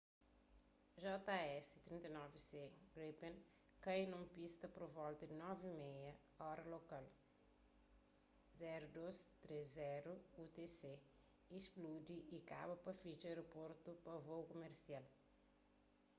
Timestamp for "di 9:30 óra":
5.31-6.63